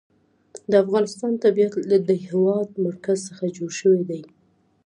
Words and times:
د 0.69 0.71
افغانستان 0.83 1.33
طبیعت 1.43 1.73
له 1.91 1.97
د 2.09 2.09
هېواد 2.27 2.69
مرکز 2.85 3.17
څخه 3.29 3.45
جوړ 3.57 3.71
شوی 3.81 4.01
دی. 4.09 4.21